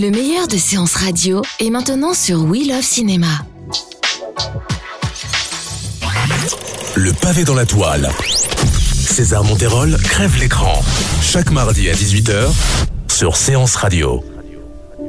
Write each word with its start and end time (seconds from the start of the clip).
Le 0.00 0.10
meilleur 0.10 0.48
de 0.48 0.56
séances 0.56 0.94
radio 0.94 1.42
est 1.58 1.68
maintenant 1.68 2.14
sur 2.14 2.42
We 2.44 2.66
Love 2.66 2.80
Cinéma. 2.80 3.44
Le 6.94 7.12
pavé 7.12 7.44
dans 7.44 7.54
la 7.54 7.66
toile. 7.66 8.10
César 8.94 9.44
Monterol 9.44 9.98
crève 10.02 10.38
l'écran. 10.40 10.82
Chaque 11.20 11.50
mardi 11.50 11.90
à 11.90 11.92
18h 11.92 12.48
sur 13.08 13.36
Séance 13.36 13.76
Radio. 13.76 14.24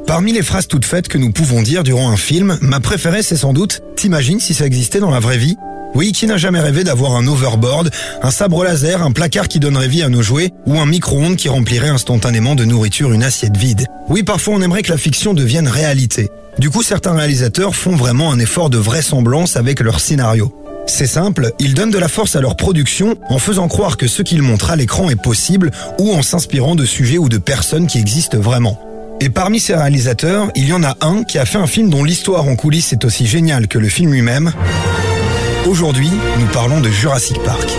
Parmi 0.08 0.34
les 0.34 0.44
phrases 0.44 0.68
toutes 0.68 0.84
faites 0.84 1.08
que 1.08 1.18
nous 1.18 1.32
pouvons 1.32 1.62
dire 1.62 1.84
durant 1.84 2.10
un 2.10 2.18
film, 2.18 2.58
ma 2.60 2.82
préférée 2.82 3.24
c'est 3.24 3.38
sans 3.38 3.54
doute 3.54 3.84
«T'imagines 3.96 4.42
si 4.42 4.54
ça 4.54 4.66
existait 4.66 5.00
dans 5.00 5.12
la 5.12 5.22
vraie 5.22 5.38
vie?» 5.38 5.56
Oui, 5.94 6.14
qui 6.14 6.26
n'a 6.26 6.38
jamais 6.38 6.60
rêvé 6.60 6.84
d'avoir 6.84 7.16
un 7.16 7.28
overboard, 7.28 7.92
un 8.24 8.32
sabre 8.32 8.64
laser, 8.64 9.04
un 9.04 9.12
placard 9.12 9.48
qui 9.48 9.60
donnerait 9.60 9.90
vie 9.90 10.04
à 10.04 10.10
nos 10.10 10.22
jouets, 10.22 10.52
ou 10.66 10.80
un 10.80 10.86
micro-ondes 10.86 11.36
qui 11.36 11.50
remplirait 11.50 11.90
instantanément 11.90 12.56
de 12.56 12.64
nourriture 12.64 13.12
une 13.12 13.24
assiette 13.24 13.58
vide 13.58 13.88
Oui, 14.08 14.24
parfois 14.24 14.54
on 14.54 14.62
aimerait 14.62 14.84
que 14.84 14.92
la 14.92 14.98
fiction 14.98 15.34
devienne 15.34 15.68
réalité. 15.68 16.30
Du 16.60 16.70
coup, 16.70 16.84
certains 16.84 17.14
réalisateurs 17.14 17.76
font 17.76 17.96
vraiment 17.96 18.32
un 18.32 18.40
effort 18.40 18.70
de 18.70 18.78
vraisemblance 18.78 19.58
avec 19.58 19.82
leur 19.82 20.00
scénario. 20.00 20.54
C'est 20.88 21.08
simple, 21.08 21.52
ils 21.60 21.74
donnent 21.74 21.92
de 21.92 21.98
la 21.98 22.08
force 22.08 22.36
à 22.36 22.42
leur 22.42 22.56
production 22.56 23.16
en 23.30 23.38
faisant 23.38 23.68
croire 23.68 23.98
que 23.98 24.08
ce 24.08 24.22
qu'ils 24.22 24.42
montrent 24.42 24.72
à 24.72 24.76
l'écran 24.76 25.10
est 25.10 25.22
possible 25.22 25.72
ou 26.00 26.12
en 26.14 26.22
s'inspirant 26.22 26.76
de 26.76 26.86
sujets 26.86 27.18
ou 27.18 27.30
de 27.30 27.38
personnes 27.38 27.88
qui 27.88 28.00
existent 28.00 28.40
vraiment. 28.40 28.80
Et 29.20 29.30
parmi 29.30 29.60
ces 29.60 29.76
réalisateurs, 29.76 30.50
il 30.56 30.68
y 30.68 30.74
en 30.74 30.84
a 30.84 30.98
un 31.02 31.24
qui 31.24 31.38
a 31.38 31.46
fait 31.46 31.60
un 31.60 31.68
film 31.68 31.90
dont 31.90 32.04
l'histoire 32.04 32.48
en 32.48 32.56
coulisses 32.56 32.92
est 32.92 33.06
aussi 33.06 33.28
géniale 33.28 33.68
que 33.68 33.78
le 33.78 33.88
film 33.88 34.12
lui-même. 34.12 34.52
Aujourd'hui, 35.68 36.10
nous 36.40 36.48
parlons 36.48 36.82
de 36.82 36.90
Jurassic 36.90 37.42
Park. 37.44 37.70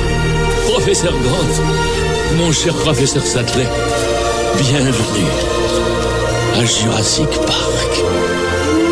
Professeur 0.69 1.13
Grant, 1.13 2.37
mon 2.37 2.53
cher 2.53 2.75
professeur 2.75 3.27
Sattler, 3.27 3.67
bienvenue 4.59 5.27
à 6.55 6.65
Jurassic 6.65 7.29
Park. 7.47 8.32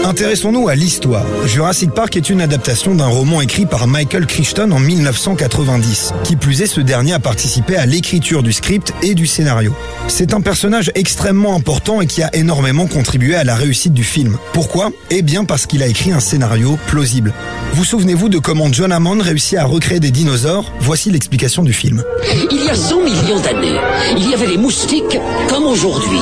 Intéressons-nous 0.05 0.69
à 0.69 0.75
l'histoire. 0.75 1.25
Jurassic 1.47 1.93
Park 1.93 2.17
est 2.17 2.31
une 2.31 2.41
adaptation 2.41 2.95
d'un 2.95 3.07
roman 3.07 3.43
écrit 3.43 3.67
par 3.67 3.87
Michael 3.87 4.27
Crichton 4.27 4.71
en 4.73 4.81
1990. 4.81 6.15
Qui 6.25 6.37
plus 6.37 6.63
est, 6.63 6.67
ce 6.67 6.81
dernier 6.81 7.13
a 7.13 7.19
participé 7.19 7.77
à 7.77 7.87
l'écriture 7.87 8.43
du 8.43 8.53
script 8.53 8.93
et 9.03 9.15
du 9.15 9.27
scénario. 9.27 9.75
C'est 10.09 10.33
un 10.33 10.41
personnage 10.41 10.91
extrêmement 10.95 11.55
important 11.55 12.01
et 12.01 12.07
qui 12.07 12.23
a 12.23 12.35
énormément 12.35 12.87
contribué 12.87 13.37
à 13.37 13.45
la 13.45 13.55
réussite 13.55 13.93
du 13.93 14.03
film. 14.03 14.39
Pourquoi? 14.53 14.91
Eh 15.11 15.23
bien 15.23 15.45
parce 15.45 15.67
qu'il 15.67 15.83
a 15.83 15.87
écrit 15.87 16.13
un 16.13 16.21
scénario 16.21 16.79
plausible. 16.87 17.35
Vous 17.75 17.85
souvenez-vous 17.85 18.29
de 18.29 18.39
comment 18.39 18.73
John 18.73 18.93
Hammond 18.93 19.21
réussit 19.21 19.59
à 19.59 19.65
recréer 19.65 20.01
des 20.01 20.11
dinosaures? 20.11 20.73
Voici 20.81 21.11
l'explication 21.11 21.63
du 21.63 21.73
film. 21.73 22.03
Il 22.51 22.65
y 22.65 22.71
a 22.71 22.75
100 22.75 23.05
millions 23.05 23.41
d'années, 23.41 23.79
il 24.17 24.29
y 24.29 24.35
avait 24.35 24.49
les 24.49 24.57
moustiques 24.59 25.19
comme 25.49 25.65
aujourd'hui. 25.65 26.19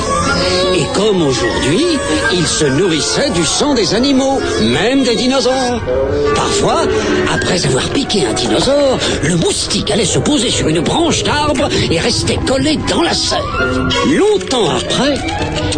Et 0.75 0.85
comme 0.93 1.23
aujourd'hui, 1.23 1.83
ils 2.33 2.45
se 2.45 2.65
nourrissaient 2.65 3.31
du 3.31 3.43
sang 3.43 3.68
des 3.73 3.93
animaux, 3.93 4.39
même 4.61 5.03
des 5.03 5.15
dinosaures. 5.15 5.81
Parfois, 6.35 6.81
après 7.33 7.65
avoir 7.65 7.89
piqué 7.89 8.25
un 8.25 8.33
dinosaure, 8.33 8.97
le 9.23 9.35
moustique 9.35 9.91
allait 9.91 10.05
se 10.05 10.19
poser 10.19 10.49
sur 10.49 10.67
une 10.67 10.81
branche 10.81 11.23
d'arbre 11.23 11.69
et 11.91 11.99
restait 11.99 12.39
collé 12.47 12.77
dans 12.89 13.01
la 13.01 13.13
serre. 13.13 13.39
Longtemps 14.07 14.69
après, 14.69 15.15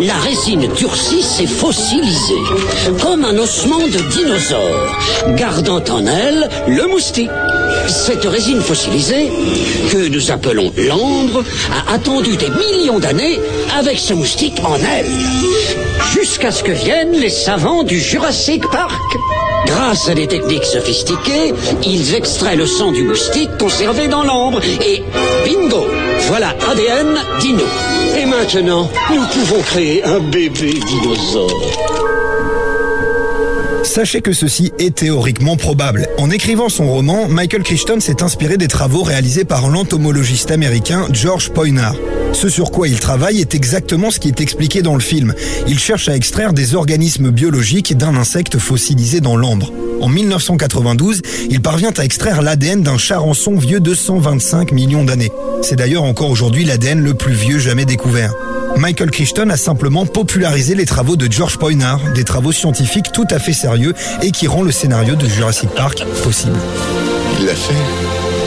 la 0.01 0.16
résine 0.16 0.68
durcie 0.75 1.24
s'est 1.24 1.47
fossilisée, 1.47 2.44
comme 3.01 3.25
un 3.25 3.38
ossement 3.38 3.80
de 3.80 4.00
dinosaure, 4.09 4.97
gardant 5.35 5.84
en 5.90 6.06
elle 6.06 6.50
le 6.68 6.88
moustique. 6.88 7.30
Cette 7.88 8.25
résine 8.25 8.62
fossilisée, 8.62 9.31
que 9.91 10.07
nous 10.07 10.31
appelons 10.31 10.72
l'ambre, 10.78 11.44
a 11.88 11.94
attendu 11.94 12.38
des 12.38 12.50
millions 12.50 13.00
d'années 13.00 13.40
avec 13.78 13.97
ce 14.00 14.13
moustique 14.13 14.59
en 14.63 14.75
elle. 14.75 15.09
Jusqu'à 16.13 16.51
ce 16.51 16.63
que 16.63 16.72
viennent 16.72 17.13
les 17.13 17.30
savants 17.30 17.81
du 17.84 18.00
Jurassic 18.00 18.64
Park. 18.69 19.18
Grâce 19.66 20.09
à 20.09 20.14
des 20.14 20.28
techniques 20.28 20.66
sophistiquées, 20.66 21.53
ils 21.84 22.16
extraient 22.16 22.56
le 22.56 22.66
sang 22.66 22.92
du 22.92 23.03
moustique 23.03 23.50
conservé 23.58 24.08
dans 24.08 24.24
l'ambre 24.24 24.62
et 24.64 25.03
bingo, 25.46 25.88
voilà 26.28 26.56
ADN 26.69 27.16
dino. 27.40 27.64
Et 28.18 28.25
maintenant, 28.25 28.90
nous 29.09 29.25
pouvons 29.28 29.62
créer 29.62 30.03
un 30.03 30.19
bébé 30.19 30.74
dinosaure. 30.74 32.10
Sachez 33.91 34.22
que 34.22 34.31
ceci 34.31 34.72
est 34.79 34.96
théoriquement 34.96 35.57
probable. 35.57 36.07
En 36.18 36.31
écrivant 36.31 36.69
son 36.69 36.90
roman, 36.90 37.28
Michael 37.28 37.62
Crichton 37.62 38.00
s'est 38.00 38.24
inspiré 38.24 38.56
des 38.56 38.69
travaux 38.69 39.03
réalisés 39.03 39.44
par 39.44 39.68
l'entomologiste 39.68 40.50
américain 40.50 41.07
George 41.12 41.50
Poinar. 41.50 41.94
Ce 42.31 42.47
sur 42.47 42.72
quoi 42.72 42.88
il 42.88 43.01
travaille 43.01 43.41
est 43.41 43.53
exactement 43.53 44.09
ce 44.09 44.22
qui 44.22 44.30
est 44.30 44.40
expliqué 44.40 44.81
dans 44.81 44.94
le 44.94 45.01
film. 45.01 45.34
Il 45.68 45.78
cherche 45.78 46.07
à 46.07 46.16
extraire 46.16 46.53
des 46.53 46.74
organismes 46.74 47.31
biologiques 47.31 47.97
d'un 47.97 48.16
insecte 48.16 48.59
fossilisé 48.59 49.19
dans 49.19 49.35
l'ambre. 49.35 49.74
En 50.01 50.09
1992, 50.09 51.22
il 51.50 51.62
parvient 51.62 51.91
à 51.95 52.03
extraire 52.03 52.41
l'ADN 52.41 52.81
d'un 52.81 52.97
charançon 52.97 53.56
vieux 53.56 53.79
de 53.79 53.94
125 53.94 54.72
millions 54.72 55.03
d'années. 55.03 55.31
C'est 55.62 55.75
d'ailleurs 55.75 56.03
encore 56.03 56.31
aujourd'hui 56.31 56.66
l'ADN 56.66 57.01
le 57.03 57.13
plus 57.13 57.34
vieux 57.34 57.59
jamais 57.59 57.85
découvert. 57.85 58.34
Michael 58.78 59.12
Crichton 59.12 59.50
a 59.50 59.57
simplement 59.57 60.07
popularisé 60.07 60.73
les 60.73 60.85
travaux 60.85 61.17
de 61.17 61.31
George 61.31 61.57
Poinar, 61.57 62.00
des 62.16 62.23
travaux 62.23 62.51
scientifiques 62.51 63.12
tout 63.13 63.28
à 63.29 63.38
fait 63.38 63.53
sérieux 63.53 63.94
et 64.23 64.31
qui 64.31 64.47
rend 64.47 64.63
le 64.63 64.72
scénario 64.72 65.16
de 65.16 65.28
Jurassic 65.28 65.69
Park 65.69 66.03
possible. 66.23 66.57
Il 67.39 67.45
l'a 67.45 67.53
fait. 67.53 68.41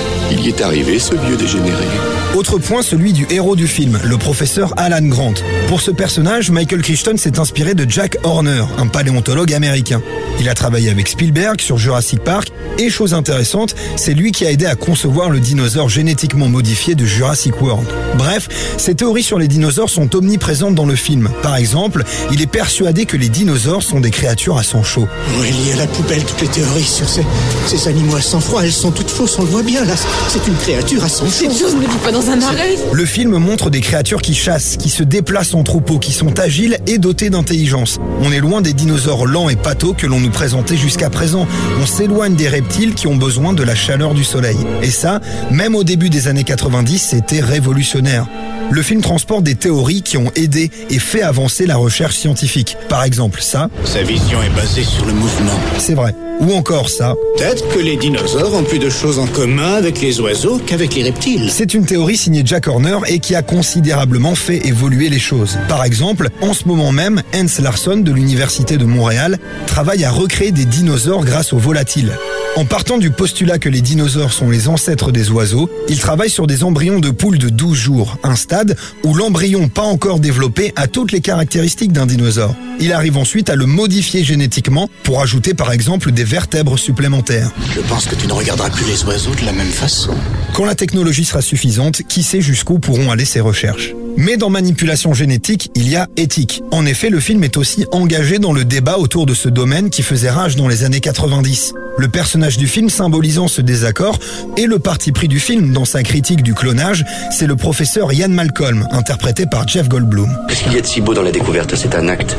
Y 0.45 0.49
est 0.49 0.61
arrivé, 0.61 0.99
ce 0.99 1.15
vieux 1.15 1.39
dégénéré. 1.39 1.87
Autre 2.35 2.59
point, 2.59 2.83
celui 2.83 3.15
du 3.15 3.27
héros 3.31 3.57
du 3.57 3.67
film, 3.67 3.99
le 4.05 4.19
professeur 4.19 4.75
Alan 4.77 5.01
Grant. 5.01 5.33
Pour 5.69 5.81
ce 5.81 5.91
personnage, 5.91 6.51
Michael 6.51 6.83
Crichton 6.83 7.17
s'est 7.17 7.39
inspiré 7.39 7.73
de 7.73 7.91
Jack 7.91 8.19
Horner, 8.25 8.65
un 8.77 8.87
paléontologue 8.87 9.55
américain. 9.55 10.03
Il 10.41 10.49
a 10.51 10.55
travaillé 10.55 10.91
avec 10.91 11.09
Spielberg 11.09 11.63
sur 11.63 11.79
Jurassic 11.79 12.21
Park 12.21 12.49
et 12.77 12.91
chose 12.91 13.15
intéressante, 13.15 13.77
c'est 13.97 14.15
lui 14.15 14.33
qui 14.33 14.45
a 14.45 14.51
aidé 14.51 14.67
à 14.67 14.75
concevoir 14.75 15.31
le 15.31 15.39
dinosaure 15.39 15.89
génétiquement 15.89 16.49
modifié 16.49 16.97
de 16.97 17.05
Jurassic 17.05 17.63
World. 17.63 17.87
Bref, 18.19 18.49
ces 18.79 18.95
théories 18.97 19.23
sur 19.23 19.39
les 19.39 19.47
dinosaures 19.47 19.91
sont 19.91 20.15
omniprésentes 20.17 20.75
dans 20.75 20.87
le 20.87 20.97
film. 20.97 21.31
Par 21.43 21.57
exemple, 21.57 22.03
il 22.33 22.43
est 22.43 22.49
persuadé 22.49 23.07
que 23.07 23.17
les 23.17 23.29
dinosaures 23.29 23.83
sont 23.83 24.01
des 24.01 24.11
créatures 24.11 24.59
à 24.59 24.65
sang 24.65 24.83
chaud. 24.83 25.07
Oui, 25.41 25.49
il 25.51 25.69
y 25.69 25.73
a 25.73 25.77
la 25.77 25.87
poubelle 25.87 26.25
toutes 26.25 26.41
les 26.41 26.49
théories 26.49 26.83
sur 26.83 27.09
ces, 27.09 27.25
ces 27.67 27.89
animaux 27.89 28.17
à 28.17 28.21
sang 28.21 28.41
froid. 28.41 28.63
Elles 28.63 28.73
sont 28.73 28.91
toutes 28.91 29.11
fausses, 29.11 29.39
on 29.39 29.43
le 29.43 29.49
voit 29.49 29.63
bien 29.63 29.85
là. 29.85 29.95
C'est 30.35 30.49
une 30.49 30.57
créature 30.57 31.05
à 31.05 31.09
sang 31.09 31.27
chaud. 31.27 31.31
Cette 31.31 31.57
chose 31.57 31.77
ne 31.77 31.83
dit 31.83 31.99
pas 32.03 32.11
dans 32.11 32.29
un 32.29 32.43
arrêt. 32.43 32.75
Le 32.93 33.05
film 33.05 33.39
montre 33.39 33.71
des 33.71 33.81
créatures 33.81 34.21
qui 34.21 34.35
chassent, 34.35 34.77
qui 34.77 34.89
se 34.89 35.05
déplacent 35.05 35.55
en 35.55 35.63
troupeau, 35.63 36.01
qui 36.01 36.11
sont 36.11 36.41
agiles 36.41 36.77
et 36.89 36.99
dotées 36.99 37.31
d'intelligence. 37.31 38.01
On 38.21 38.33
est 38.33 38.41
loin 38.41 38.61
des 38.61 38.73
dinosaures 38.73 39.27
lents 39.27 39.49
et 39.49 39.55
patos 39.55 39.95
que 39.97 40.09
l'on 40.09 40.19
nous 40.19 40.31
présentait 40.31 40.77
jusqu'à 40.77 41.09
présent. 41.09 41.47
On 41.81 41.87
s'éloigne 41.87 42.35
des 42.35 42.49
reptiles 42.49 42.95
qui 42.95 43.07
ont 43.07 43.15
besoin 43.15 43.53
de 43.53 43.63
la 43.63 43.77
chaleur 43.77 44.13
du 44.13 44.25
soleil. 44.25 44.57
Et 44.83 44.91
ça, 44.91 45.21
même 45.53 45.77
au 45.77 45.85
début 45.85 46.11
des 46.11 46.27
années 46.27 46.43
90, 46.43 46.99
c'était 46.99 47.41
révolutionnaire. 47.41 48.27
Le 48.73 48.83
film 48.83 49.03
transporte 49.03 49.45
des 49.45 49.55
théories 49.55 50.03
qui 50.03 50.17
ont 50.17 50.33
aidé 50.35 50.73
et 50.91 50.99
fait 50.99 51.23
avancer 51.23 51.65
la 51.65 51.77
recherche 51.77 52.17
scientifique. 52.17 52.77
Par 52.89 53.05
exemple, 53.05 53.41
ça, 53.41 53.69
Sa 53.85 54.03
vision 54.03 54.43
est 54.43 54.57
basée 54.57 54.83
sur 54.83 55.07
le 55.07 55.13
mouvement. 55.13 55.61
c'est 55.79 55.95
vrai. 55.95 56.13
Ou 56.41 56.53
encore 56.53 56.89
ça, 56.89 57.15
Peut-être 57.37 57.69
que 57.69 57.79
les 57.79 57.97
dinosaures 57.97 58.55
ont 58.55 58.65
plus 58.65 58.81
de 58.81 58.91
choses 58.91 59.21
en 59.21 59.27
commun 59.27 59.75
avec 59.75 60.01
les 60.01 60.21
oiseaux 60.25 60.59
qu'avec 60.59 60.95
les 60.95 61.03
reptiles. 61.03 61.51
C'est 61.51 61.75
une 61.75 61.85
théorie 61.85 62.17
signée 62.17 62.43
Jack 62.47 62.67
Horner 62.67 62.97
et 63.09 63.19
qui 63.19 63.35
a 63.35 63.43
considérablement 63.43 64.35
fait 64.35 64.67
évoluer 64.67 65.11
les 65.11 65.19
choses. 65.19 65.59
Par 65.69 65.85
exemple, 65.85 66.31
en 66.41 66.55
ce 66.55 66.67
moment 66.67 66.93
même, 66.93 67.23
Hans 67.35 67.63
Larsson 67.63 67.99
de 67.99 68.11
l'Université 68.11 68.79
de 68.79 68.87
Montréal 68.87 69.39
travaille 69.67 70.03
à 70.03 70.11
recréer 70.11 70.51
des 70.51 70.65
dinosaures 70.65 71.27
grâce 71.27 71.53
aux 71.53 71.59
volatiles. 71.59 72.13
En 72.57 72.65
partant 72.65 72.99
du 72.99 73.11
postulat 73.11 73.59
que 73.59 73.69
les 73.69 73.81
dinosaures 73.81 74.33
sont 74.33 74.49
les 74.49 74.69
ancêtres 74.69 75.11
des 75.11 75.29
oiseaux, 75.31 75.69
il 75.89 75.99
travaille 75.99 76.31
sur 76.31 76.47
des 76.47 76.63
embryons 76.63 77.01
de 77.01 77.11
poules 77.11 77.39
de 77.39 77.49
12 77.49 77.77
jours, 77.77 78.17
un 78.23 78.37
stade 78.37 78.77
où 79.03 79.13
l'embryon 79.13 79.69
pas 79.69 79.83
encore 79.83 80.21
développé 80.21 80.73
a 80.77 80.87
toutes 80.87 81.11
les 81.11 81.21
caractéristiques 81.21 81.93
d'un 81.93 82.07
dinosaure. 82.07 82.55
Il 82.79 82.93
arrive 82.93 83.17
ensuite 83.17 83.51
à 83.51 83.57
le 83.57 83.67
modifier 83.67 84.23
génétiquement 84.23 84.89
pour 85.03 85.21
ajouter 85.21 85.53
par 85.53 85.73
exemple 85.73 86.13
des 86.13 86.23
vertèbres 86.23 86.79
supplémentaires. 86.79 87.51
Je 87.75 87.81
pense 87.81 88.07
que 88.07 88.15
tu 88.15 88.29
ne 88.29 88.33
regarderas 88.33 88.71
plus 88.71 88.87
les 88.87 89.03
oiseaux 89.05 89.35
de 89.35 89.45
la 89.45 89.53
même 89.53 89.67
façon. 89.67 90.14
Quand 90.53 90.65
la 90.65 90.75
technologie 90.75 91.25
sera 91.25 91.43
suffisante, 91.43 92.03
qui 92.09 92.23
sait 92.23 92.41
jusqu'où 92.41 92.79
pourront 92.79 93.11
aller 93.11 93.25
ces 93.25 93.41
recherches? 93.41 93.93
Mais 94.17 94.37
dans 94.37 94.51
manipulation 94.51 95.13
génétique, 95.13 95.71
il 95.75 95.89
y 95.89 95.97
a 95.97 96.09
éthique. 96.17 96.63
En 96.71 96.87
effet, 96.87 97.11
le 97.11 97.19
film 97.19 97.43
est 97.43 97.57
aussi 97.57 97.85
engagé 97.91 98.39
dans 98.39 98.53
le 98.53 98.65
débat 98.65 98.99
autour 98.99 99.27
de 99.27 99.35
ce 99.35 99.49
domaine 99.49 99.91
qui 99.91 100.03
faisait 100.03 100.31
rage 100.31 100.55
dans 100.55 100.69
les 100.69 100.85
années 100.85 101.01
90. 101.01 101.75
Le 101.97 102.09
personnage 102.09 102.57
du 102.57 102.67
film 102.67 102.91
symbolisant 102.91 103.47
ce 103.47 103.61
désaccord 103.61 104.19
et 104.57 104.67
le 104.67 104.81
parti 104.81 105.13
pris 105.13 105.29
du 105.29 105.39
film 105.39 105.73
dans 105.73 105.85
sa 105.85 106.03
critique 106.03 106.43
du 106.43 106.53
clonage, 106.53 107.05
c'est 107.31 107.47
le 107.47 107.55
professeur 107.55 108.13
Ian 108.13 108.31
Malcolm, 108.31 108.89
interprété 108.91 109.47
par 109.47 109.69
Jeff 109.69 109.89
Goldblum. 109.89 110.29
Qu'est-ce 110.49 110.65
qu'il 110.65 110.73
y 110.73 110.79
a 110.79 110.81
de 110.81 110.87
si 110.87 111.01
beau 111.01 111.15
dans 111.15 111.23
la 111.23 111.31
découverte? 111.31 111.77
C'est 111.77 111.95
un 111.95 112.09
acte 112.09 112.37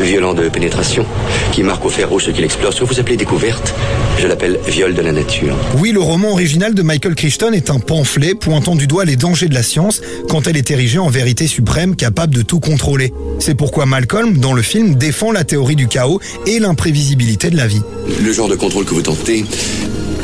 violent 0.00 0.32
de 0.32 0.48
pénétration 0.48 1.04
qui 1.52 1.62
marque 1.62 1.84
au 1.84 1.90
fer 1.90 2.08
rouge 2.08 2.24
ce 2.24 2.30
qu'il 2.30 2.44
explore. 2.44 2.72
Ce 2.72 2.80
que 2.80 2.84
vous 2.86 2.98
appelez 2.98 3.18
découverte, 3.18 3.74
je 4.18 4.26
l'appelle 4.26 4.58
viol 4.66 4.94
de 4.94 5.02
la 5.02 5.12
nature. 5.12 5.54
Oui, 5.78 5.92
le 5.92 6.00
roman 6.00 6.32
original 6.32 6.74
de 6.74 6.82
Michael 6.82 7.14
Crichton 7.14 7.52
est 7.52 7.68
un 7.68 7.80
pamphlet 7.80 8.34
pointant 8.34 8.74
du 8.74 8.86
doigt 8.86 9.04
les 9.04 9.16
dangers 9.16 9.48
de 9.48 9.54
la 9.54 9.62
science 9.62 10.00
quand 10.30 10.46
elle 10.46 10.56
est 10.56 10.70
érigée 10.70 10.98
en 10.98 11.10
vérité 11.10 11.46
suprême 11.46 11.94
capable 11.94 12.34
de 12.34 12.42
tout 12.42 12.60
contrôler. 12.60 13.12
C'est 13.38 13.54
pourquoi 13.54 13.84
Malcolm, 13.84 14.38
dans 14.38 14.54
le 14.54 14.62
film, 14.62 14.94
défend 14.94 15.30
la 15.30 15.44
théorie 15.44 15.76
du 15.76 15.88
chaos 15.88 16.20
et 16.46 16.58
l'imprévisibilité 16.58 17.50
de 17.50 17.56
la 17.58 17.66
vie. 17.66 17.82
Le 18.22 18.32
genre 18.32 18.48
de 18.48 18.54
contrôle 18.54 18.84
que 18.84 18.93
vous 18.94 19.02
tentez 19.02 19.44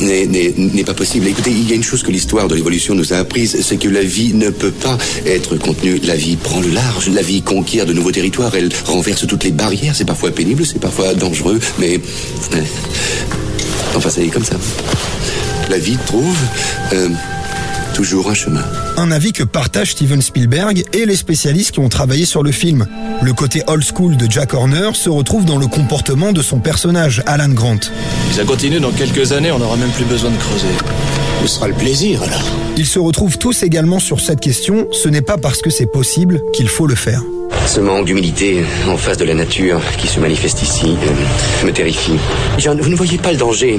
n'est 0.01 0.85
pas 0.85 0.95
possible. 0.95 1.27
Écoutez, 1.27 1.51
il 1.51 1.69
y 1.69 1.73
a 1.73 1.75
une 1.75 1.83
chose 1.83 2.03
que 2.03 2.11
l'histoire 2.11 2.49
de 2.49 2.55
l'évolution 2.55 2.95
nous 2.95 3.13
a 3.13 3.17
apprise, 3.17 3.61
c'est 3.63 3.77
que 3.77 3.89
la 3.89 4.03
vie 4.03 4.33
ne 4.33 4.49
peut 4.49 4.71
pas 4.71 4.97
être 5.27 5.57
contenue. 5.57 6.01
La 6.05 6.17
vie 6.17 6.37
prend 6.37 6.61
le 6.61 6.69
large, 6.69 7.11
la 7.11 7.21
vie 7.21 7.43
conquiert 7.43 7.85
de 7.85 7.93
nouveaux 7.93 8.13
territoires, 8.13 8.55
elle 8.55 8.71
renverse 8.87 9.27
toutes 9.27 9.45
les 9.45 9.51
barrières. 9.51 9.95
C'est 9.95 10.07
parfois 10.07 10.31
pénible, 10.31 10.65
c'est 10.65 10.81
parfois 10.81 11.13
dangereux, 11.15 11.61
mais... 11.79 12.01
Enfin, 13.95 14.09
ça 14.09 14.23
est 14.23 14.29
comme 14.29 14.45
ça. 14.45 14.57
La 15.69 15.79
vie 15.79 15.99
trouve... 16.07 16.39
Euh, 16.93 17.09
toujours 17.93 18.31
un 18.31 18.35
chemin. 18.35 18.65
Un 18.97 19.11
avis 19.11 19.33
que 19.33 19.43
partagent 19.43 19.93
Steven 19.93 20.23
Spielberg 20.23 20.85
et 20.93 21.07
les 21.07 21.17
spécialistes 21.17 21.73
qui 21.73 21.81
ont 21.81 21.89
travaillé 21.89 22.25
sur 22.25 22.43
le 22.43 22.53
film. 22.53 22.87
Le 23.23 23.33
côté 23.33 23.63
old 23.67 23.85
school 23.85 24.17
de 24.17 24.31
Jack 24.31 24.55
Horner 24.55 24.91
se 24.95 25.09
retrouve 25.09 25.45
dans 25.45 25.59
le 25.59 25.67
comportement 25.67 26.33
de 26.33 26.43
son 26.43 26.61
personnage, 26.61 27.23
Alan 27.27 27.49
Grant. 27.49 27.81
Si 28.31 28.37
ça 28.37 28.45
continue, 28.45 28.81
dans 28.81 28.93
quelques 28.93 29.33
années, 29.33 29.53
on 29.53 29.59
n'aura 29.59 29.77
même 29.77 29.91
plus 29.91 30.05
besoin 30.05 30.31
de 30.31 30.37
creuser. 30.37 30.67
Ce 31.43 31.49
sera 31.49 31.69
le 31.69 31.75
plaisir 31.75 32.23
alors. 32.23 32.43
Ils 32.77 32.87
se 32.87 32.99
retrouvent 32.99 33.39
tous 33.39 33.63
également 33.63 33.99
sur 33.99 34.21
cette 34.21 34.41
question, 34.41 34.87
ce 34.93 35.09
n'est 35.09 35.23
pas 35.23 35.39
parce 35.39 35.63
que 35.63 35.71
c'est 35.71 35.91
possible 35.91 36.41
qu'il 36.53 36.69
faut 36.69 36.87
le 36.87 36.95
faire. 36.95 37.23
Ce 37.67 37.81
manque 37.81 38.07
d'humilité 38.07 38.65
en 38.89 38.97
face 38.97 39.17
de 39.17 39.25
la 39.25 39.35
nature 39.35 39.81
qui 39.99 40.07
se 40.07 40.21
manifeste 40.21 40.63
ici 40.63 40.87
euh, 40.87 41.67
me 41.67 41.73
terrifie. 41.73 42.19
vous 42.59 42.89
ne 42.89 42.97
voyez 42.97 43.19
pas 43.19 43.33
le 43.33 43.39
danger, 43.39 43.79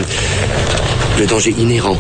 le 1.19 1.25
danger 1.25 1.56
inhérent 1.58 1.98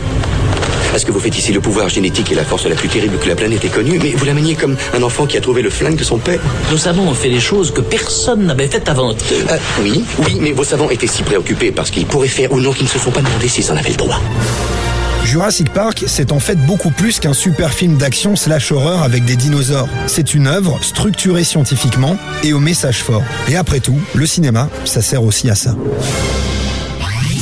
à 0.93 0.99
ce 0.99 1.05
que 1.05 1.11
vous 1.11 1.19
faites 1.19 1.37
ici. 1.37 1.53
Le 1.53 1.61
pouvoir 1.61 1.89
génétique 1.89 2.31
est 2.31 2.35
la 2.35 2.43
force 2.43 2.65
la 2.65 2.75
plus 2.75 2.89
terrible 2.89 3.17
que 3.17 3.27
la 3.27 3.35
planète 3.35 3.63
ait 3.63 3.69
connue, 3.69 3.99
mais 4.01 4.11
vous 4.11 4.25
la 4.25 4.33
maniez 4.33 4.55
comme 4.55 4.75
un 4.93 5.03
enfant 5.03 5.25
qui 5.25 5.37
a 5.37 5.41
trouvé 5.41 5.61
le 5.61 5.69
flingue 5.69 5.97
de 5.97 6.03
son 6.03 6.17
père. 6.17 6.39
Nos 6.71 6.77
savants 6.77 7.03
ont 7.03 7.13
fait 7.13 7.29
des 7.29 7.39
choses 7.39 7.71
que 7.71 7.81
personne 7.81 8.45
n'avait 8.45 8.67
faites 8.67 8.89
avant 8.89 9.11
eux. 9.11 9.15
Euh, 9.49 9.57
oui, 9.81 10.03
oui, 10.19 10.37
mais 10.39 10.51
vos 10.51 10.63
savants 10.63 10.89
étaient 10.89 11.07
si 11.07 11.23
préoccupés 11.23 11.71
parce 11.71 11.91
qu'ils 11.91 12.05
pourraient 12.05 12.27
faire 12.27 12.51
ou 12.51 12.59
non 12.59 12.71
qu'ils 12.71 12.85
ne 12.85 12.89
se 12.89 12.99
sont 12.99 13.11
pas 13.11 13.21
demandé 13.21 13.47
s'ils 13.47 13.69
en 13.71 13.75
avaient 13.75 13.89
le 13.89 13.95
droit. 13.95 14.19
Jurassic 15.25 15.71
Park, 15.71 16.03
c'est 16.07 16.31
en 16.31 16.39
fait 16.39 16.55
beaucoup 16.65 16.89
plus 16.89 17.19
qu'un 17.19 17.33
super 17.33 17.71
film 17.73 17.97
d'action 17.97 18.35
slash 18.35 18.71
horreur 18.71 19.03
avec 19.03 19.23
des 19.23 19.35
dinosaures. 19.35 19.87
C'est 20.07 20.33
une 20.33 20.47
œuvre 20.47 20.83
structurée 20.83 21.43
scientifiquement 21.43 22.17
et 22.43 22.53
au 22.53 22.59
message 22.59 23.03
fort. 23.03 23.23
Et 23.47 23.55
après 23.55 23.79
tout, 23.79 23.99
le 24.13 24.25
cinéma, 24.25 24.69
ça 24.85 25.01
sert 25.01 25.23
aussi 25.23 25.49
à 25.49 25.55
ça. 25.55 25.75